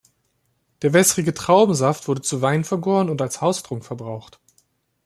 [0.81, 4.39] Der wässrige Traubensaft wurde zu Wein vergoren und als Haustrunk verbraucht.